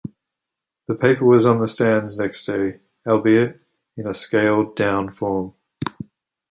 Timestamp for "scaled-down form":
4.15-5.53